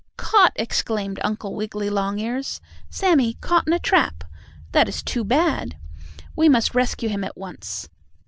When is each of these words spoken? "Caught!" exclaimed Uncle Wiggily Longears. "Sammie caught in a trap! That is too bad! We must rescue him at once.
"Caught!" 0.17 0.53
exclaimed 0.55 1.19
Uncle 1.23 1.53
Wiggily 1.53 1.87
Longears. 1.91 2.59
"Sammie 2.89 3.35
caught 3.35 3.67
in 3.67 3.73
a 3.73 3.77
trap! 3.77 4.23
That 4.71 4.89
is 4.89 5.03
too 5.03 5.23
bad! 5.23 5.77
We 6.35 6.49
must 6.49 6.73
rescue 6.73 7.09
him 7.09 7.23
at 7.23 7.37
once. 7.37 7.87